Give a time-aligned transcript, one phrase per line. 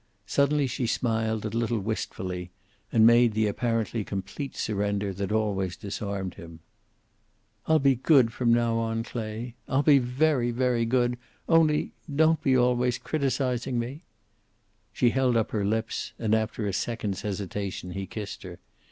[0.25, 2.49] Suddenly she smiled a little wistfully,
[2.91, 6.59] and made the apparently complete surrender that always disarmed him.
[7.67, 9.53] "I'll be good from now on, Clay.
[9.67, 11.19] I'll be very, very good.
[11.47, 14.01] Only don't be always criticizing me."
[14.91, 18.57] She held up her lips, and after a second's hesitation he kissed her.